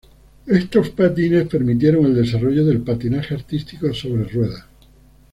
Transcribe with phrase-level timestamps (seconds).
[0.47, 4.65] Estos patines permitieron el desarrollo del patinaje artístico sobre ruedas.